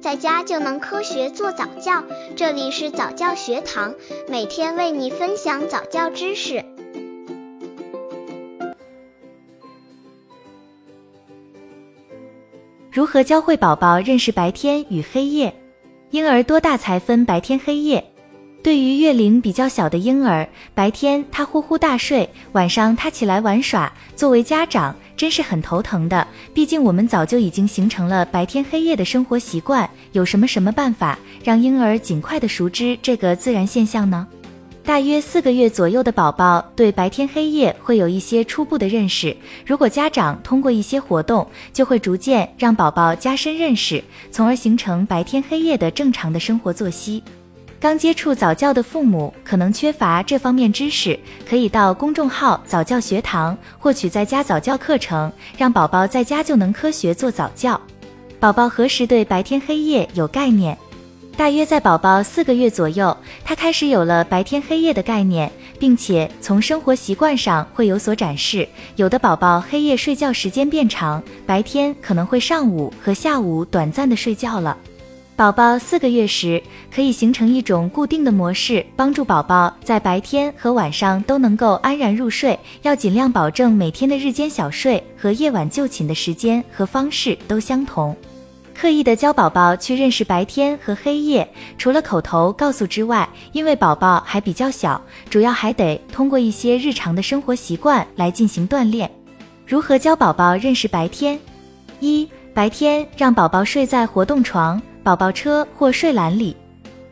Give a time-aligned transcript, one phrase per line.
[0.00, 2.02] 在家就能科学做早教。
[2.34, 3.94] 这里是早教学堂，
[4.28, 6.64] 每天为你分享早教知识。
[12.90, 15.54] 如何教会宝宝认识白天与黑夜？
[16.10, 18.09] 婴儿多大才分白天黑夜？
[18.62, 23.90] 对于月龄比较小的婴儿，白天他呼呼大睡，晚上他起来玩耍。
[24.14, 26.26] 作为家长，真是很头疼的。
[26.52, 29.88] 毕竟我们早就已经形成了白天黑夜的生活习惯。
[30.12, 34.28] 有什么什么办法让婴儿尽快的熟知这个自然现象呢？
[34.84, 39.34] 大约四个月左右的宝宝对白天黑夜会有一些初步的认识。
[39.64, 47.22] 如果家长通过一些活动，就会逐渐让宝宝加深认识，从而形成白天黑夜的正常的生活作息。
[47.80, 57.80] 刚接触早教的父母可能缺乏这方面知识，可以到公众号早教学堂获取在家早教课程，让宝宝在家就能科学做早教。
[58.38, 60.76] 宝宝何时对白天黑夜有概念？
[61.38, 68.68] 大约在宝宝四个月左右，他开始有了白天黑夜的概念，并且从生活习惯上会有所展示。
[68.96, 74.76] 有的宝宝黑夜睡觉时间变长，白天可能会上午和下午短暂的睡觉了。
[75.40, 76.62] 宝宝四个月时，
[76.94, 82.60] 可以形成一种固定的模式，帮助宝宝在白天和晚上都能够安然入睡。
[82.82, 88.14] 要尽量保证每天的日间小睡和夜晚就寝的时间和方式都相同。
[88.74, 99.10] 刻意的教宝宝去认识白天和黑夜，除了口头告诉之外，因为宝宝还比较小，主要还得通过一些日常的生活习惯来进行锻炼。
[99.66, 101.40] 如何教宝宝认识白天？
[101.98, 104.78] 一、白天让宝宝睡在活动床。
[105.02, 106.56] 宝宝车或睡篮里。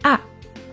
[0.03, 0.19] 二，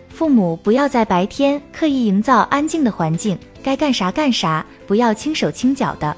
[0.09, 6.16] 父母不要在白天刻意营造安静的环境，该干啥干啥，不要轻手轻脚的。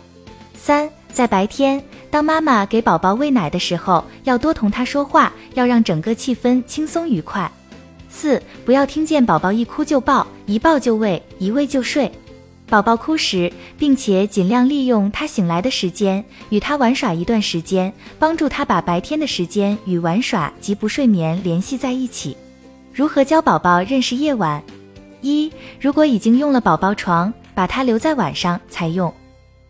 [0.56, 7.50] 三，在白天，当妈妈给宝宝喂奶的时候，要多同他说话，要让整个气氛轻松愉快。
[8.09, 12.12] 四，不要听见宝宝一哭就抱，一抱就喂，一喂就睡。
[12.69, 22.35] 宝宝哭时，并且尽量利用他醒来的时间与他玩耍一段时间，帮助他把白天的时间与玩耍及不睡眠联系在一起。
[22.94, 24.61] 如何教宝宝认识夜晚？
[25.22, 29.11] 一、如果已经用了宝宝床，把它留在晚上才用。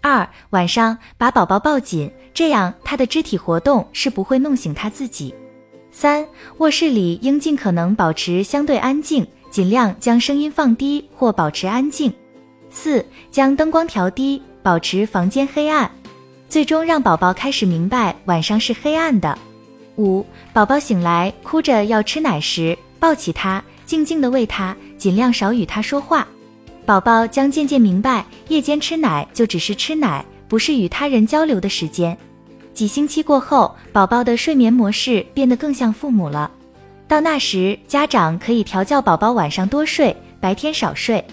[0.02, 5.34] 二、晚上把宝宝抱紧，这样他的肢体活动是不会弄醒他自己。
[5.92, 6.26] 三、
[6.58, 12.12] 卧室里应尽可能保持相对安静，尽量将声音放低或保持安静。
[12.70, 15.90] 四、将灯光调低，保持房间黑暗，
[16.50, 19.38] 最终让宝宝开始明白晚上是黑暗的。
[19.98, 26.28] 五、宝宝醒来哭着要吃奶时，抱起他，静静的喂他，尽量少与他说话。
[26.86, 32.18] 宝宝将渐渐明白，夜间吃奶就只是吃奶，不是与他人交流的时间。
[32.74, 36.52] 几星期过后，宝宝的睡眠模式变得更像父母了。
[37.08, 41.24] 到那时，家长可以调教宝宝晚上多睡，白天少睡。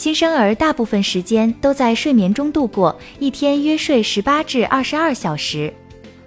[0.00, 5.70] 新生儿大部分时间都在睡眠中度过，一天约睡十八至二十二小时。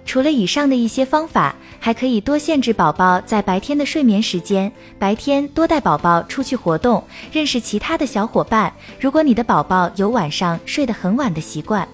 [0.06, 7.02] 除了以上的一些方法，还可以多限制宝宝在白天的睡眠时间，白天多带宝宝出去活动，
[7.32, 8.72] 认识其他的小伙伴。
[9.00, 11.88] 如果你的宝宝有晚上睡得很晚的习惯，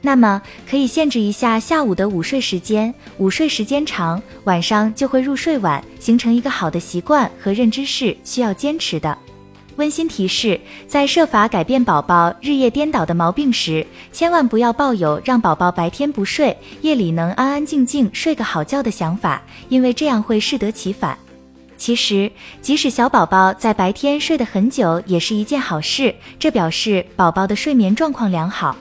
[0.00, 2.92] 那么可以限制一下下午的午睡时间。
[3.18, 9.16] 午睡时间长，晚上就会入睡晚，形成一个好的习惯和认知是需要坚持的。
[9.80, 21.18] 温馨提示：在设法改变宝宝日夜颠倒的毛病时，千万不要抱有让宝宝白天不睡，夜里能安安静静睡个好觉的想法，因为这样会适得其反。
[21.78, 22.30] 其实，
[22.60, 28.76] 即使小宝宝在白天睡得很久，也是一件好事，这表示宝宝的睡眠状况良好。